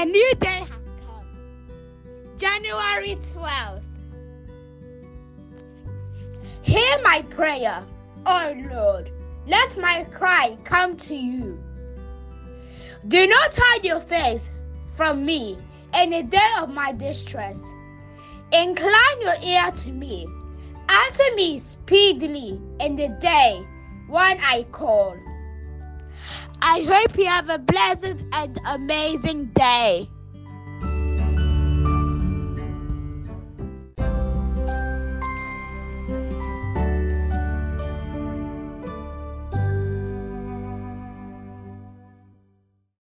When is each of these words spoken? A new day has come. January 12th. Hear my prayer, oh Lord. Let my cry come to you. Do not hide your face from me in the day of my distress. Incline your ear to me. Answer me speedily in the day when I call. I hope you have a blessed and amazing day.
A 0.00 0.04
new 0.06 0.34
day 0.36 0.46
has 0.46 0.86
come. 1.04 1.26
January 2.38 3.16
12th. 3.16 3.82
Hear 6.62 7.02
my 7.02 7.20
prayer, 7.28 7.82
oh 8.24 8.54
Lord. 8.72 9.10
Let 9.46 9.76
my 9.76 10.04
cry 10.04 10.56
come 10.64 10.96
to 10.96 11.14
you. 11.14 11.62
Do 13.08 13.26
not 13.26 13.54
hide 13.54 13.84
your 13.84 14.00
face 14.00 14.50
from 14.94 15.26
me 15.26 15.58
in 15.92 16.08
the 16.08 16.22
day 16.22 16.50
of 16.58 16.70
my 16.70 16.92
distress. 16.92 17.60
Incline 18.52 19.20
your 19.20 19.36
ear 19.44 19.70
to 19.70 19.92
me. 19.92 20.26
Answer 20.88 21.34
me 21.34 21.58
speedily 21.58 22.58
in 22.80 22.96
the 22.96 23.08
day 23.20 23.62
when 24.08 24.38
I 24.40 24.62
call. 24.72 25.18
I 26.62 26.82
hope 26.82 27.18
you 27.18 27.26
have 27.26 27.48
a 27.48 27.58
blessed 27.58 28.16
and 28.32 28.60
amazing 28.66 29.46
day. 29.54 30.08